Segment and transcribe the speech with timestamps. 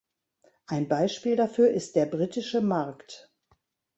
[0.65, 3.31] Ein Beispiel dafür ist der britische Markt.